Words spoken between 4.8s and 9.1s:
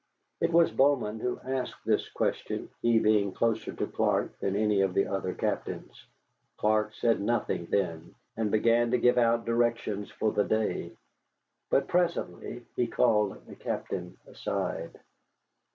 of the other captains. Clark said nothing then, and began to